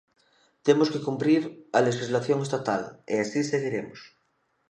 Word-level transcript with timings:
Temos 0.65 0.91
que 0.93 1.03
cumprir 1.07 1.41
a 1.77 1.79
lexislación 1.87 2.39
estatal, 2.41 2.81
e 3.13 3.15
así 3.23 3.41
seguiremos. 3.51 3.99